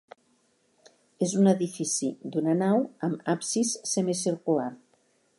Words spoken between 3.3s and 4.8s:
absis semicircular.